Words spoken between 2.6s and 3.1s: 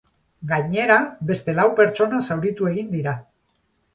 egin